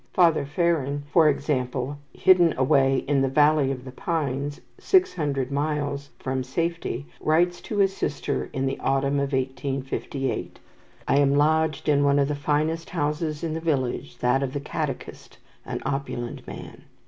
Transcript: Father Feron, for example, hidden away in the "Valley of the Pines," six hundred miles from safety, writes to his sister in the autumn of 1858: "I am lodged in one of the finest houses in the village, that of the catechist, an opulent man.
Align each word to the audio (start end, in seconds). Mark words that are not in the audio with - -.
Father 0.13 0.47
Feron, 0.47 1.03
for 1.13 1.29
example, 1.29 1.99
hidden 2.11 2.55
away 2.57 3.05
in 3.07 3.21
the 3.21 3.27
"Valley 3.27 3.71
of 3.71 3.85
the 3.85 3.91
Pines," 3.91 4.59
six 4.79 5.13
hundred 5.13 5.51
miles 5.51 6.09
from 6.17 6.43
safety, 6.43 7.05
writes 7.21 7.61
to 7.61 7.77
his 7.77 7.95
sister 7.95 8.49
in 8.51 8.65
the 8.65 8.79
autumn 8.79 9.19
of 9.19 9.31
1858: 9.31 10.57
"I 11.07 11.17
am 11.19 11.35
lodged 11.35 11.87
in 11.87 12.03
one 12.03 12.17
of 12.17 12.29
the 12.29 12.33
finest 12.33 12.89
houses 12.89 13.43
in 13.43 13.53
the 13.53 13.61
village, 13.61 14.17
that 14.17 14.41
of 14.41 14.53
the 14.53 14.59
catechist, 14.59 15.37
an 15.67 15.83
opulent 15.85 16.47
man. 16.47 16.81